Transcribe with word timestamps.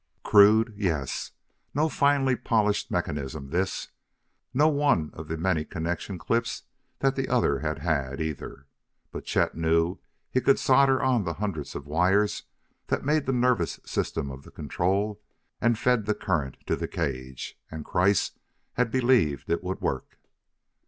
Crude! 0.23 0.73
yes; 0.75 1.29
no 1.75 1.87
finely 1.87 2.35
polished 2.35 2.89
mechanism, 2.89 3.51
this; 3.51 3.89
no 4.51 4.67
one 4.67 5.11
of 5.13 5.27
the 5.27 5.37
many 5.37 5.63
connection 5.63 6.17
clips 6.17 6.63
that 7.01 7.15
the 7.15 7.27
other 7.29 7.59
had 7.59 7.77
had, 7.77 8.19
either. 8.19 8.65
But 9.11 9.25
Chet 9.25 9.53
knew 9.53 9.99
he 10.27 10.41
could 10.41 10.57
solder 10.57 10.99
on 11.03 11.23
the 11.23 11.33
hundreds 11.35 11.75
of 11.75 11.85
wires 11.85 12.45
that 12.87 13.05
made 13.05 13.27
the 13.27 13.31
nervous 13.31 13.79
system 13.85 14.31
of 14.31 14.41
the 14.41 14.49
control 14.49 15.21
and 15.61 15.77
fed 15.77 16.07
the 16.07 16.15
current 16.15 16.57
to 16.65 16.75
the 16.75 16.87
cage; 16.87 17.59
and 17.69 17.85
Kreiss 17.85 18.31
had 18.73 18.89
believed 18.89 19.51
it 19.51 19.63
would 19.63 19.81
work! 19.81 20.17